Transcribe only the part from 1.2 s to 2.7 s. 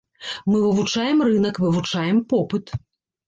рынак, вывучаем попыт.